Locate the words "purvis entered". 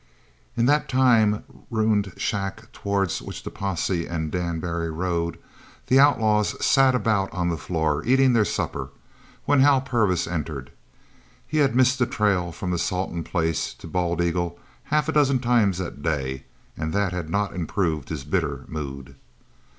9.81-10.71